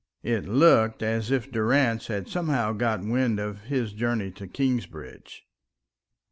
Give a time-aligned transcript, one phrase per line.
[0.23, 5.45] It looked as if Durrance had somehow got wind of his journey to Kingsbridge.